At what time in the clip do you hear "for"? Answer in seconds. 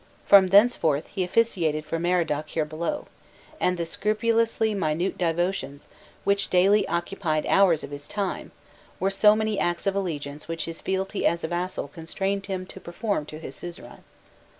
1.85-1.99